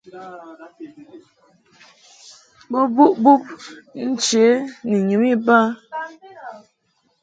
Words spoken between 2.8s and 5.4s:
buʼ bub nche ni nyum